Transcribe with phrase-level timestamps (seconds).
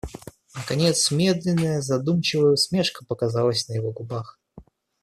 [0.55, 4.39] Наконец медленная, задумчивая усмешка показалась на его губах.